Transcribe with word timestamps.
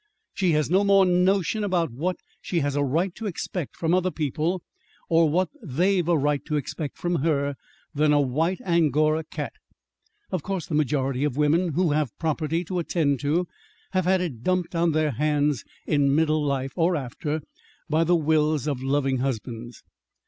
"She 0.33 0.53
has 0.53 0.67
no 0.67 0.83
more 0.83 1.05
notion 1.05 1.63
about 1.63 1.91
what 1.91 2.15
she 2.41 2.61
has 2.61 2.75
a 2.75 2.83
right 2.83 3.13
to 3.13 3.27
expect 3.27 3.75
from 3.75 3.93
other 3.93 4.09
people, 4.09 4.63
or 5.09 5.29
what 5.29 5.49
they've 5.61 6.07
a 6.07 6.17
right 6.17 6.43
to 6.45 6.55
expect 6.55 6.97
from 6.97 7.17
her, 7.17 7.53
than 7.93 8.11
a 8.11 8.19
white 8.19 8.59
Angora 8.61 9.23
cat. 9.23 9.53
Of 10.31 10.41
course, 10.41 10.65
the 10.65 10.73
majority 10.73 11.23
of 11.23 11.37
women 11.37 11.73
who 11.73 11.91
have 11.91 12.17
property 12.17 12.63
to 12.63 12.79
attend 12.79 13.19
to 13.19 13.45
have 13.91 14.05
had 14.05 14.21
it 14.21 14.41
dumped 14.41 14.73
on 14.73 14.93
their 14.93 15.11
hands 15.11 15.63
in 15.85 16.15
middle 16.15 16.43
life, 16.43 16.71
or 16.75 16.95
after, 16.95 17.41
by 17.87 18.03
the 18.03 18.15
wills 18.15 18.65
of 18.67 18.81
loving 18.81 19.17
husbands. 19.19 19.83